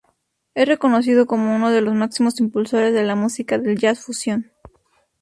[0.55, 4.51] Es reconocido como uno de los máximos impulsores de la música del jazz fusión.